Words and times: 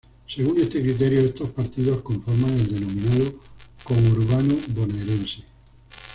Según 0.35 0.57
este 0.59 0.81
criterio, 0.81 1.19
estos 1.21 1.51
partidos 1.51 2.01
conforman 2.01 2.49
el 2.49 2.73
denominado 2.73 3.35
Conurbano 3.83 4.55
bonaerense. 4.69 5.43